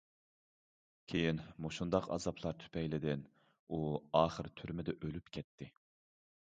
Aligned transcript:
كېيىن 1.11 1.41
مۇشۇنداق 1.65 2.09
ئازابلار 2.15 2.57
تۈپەيلىدىن 2.65 3.25
ئۇ 3.79 3.83
ئاخىر 4.23 4.53
تۈرمىدە 4.61 4.99
ئۆلۈپ 5.01 5.33
كەتتى. 5.39 5.71